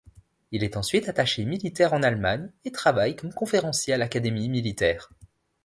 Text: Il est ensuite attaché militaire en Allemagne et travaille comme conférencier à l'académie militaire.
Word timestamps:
Il 0.51 0.63
est 0.63 0.77
ensuite 0.77 1.09
attaché 1.09 1.45
militaire 1.45 1.93
en 1.93 2.01
Allemagne 2.01 2.49
et 2.65 2.71
travaille 2.71 3.15
comme 3.15 3.31
conférencier 3.31 3.93
à 3.93 3.97
l'académie 3.99 4.49
militaire. 4.49 5.11